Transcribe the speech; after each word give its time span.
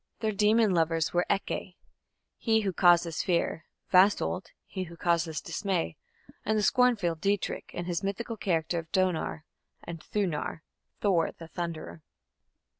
Their 0.21 0.31
demon 0.31 0.71
lovers 0.73 1.13
were 1.13 1.27
Ecke, 1.29 1.75
"he 2.35 2.61
who 2.61 2.73
causes 2.73 3.21
fear"; 3.21 3.65
Vasolt, 3.93 4.47
"he 4.65 4.85
who 4.85 4.97
causes 4.97 5.41
dismay"; 5.41 5.95
and 6.43 6.57
the 6.57 6.63
scornful 6.63 7.13
Dietrich 7.13 7.69
in 7.71 7.85
his 7.85 8.01
mythical 8.01 8.35
character 8.35 8.79
of 8.79 8.91
Donar 8.91 9.43
or 9.87 9.93
Thunor 9.97 10.63
(Thor), 11.01 11.33
the 11.37 11.47
thunderer. 11.49 12.01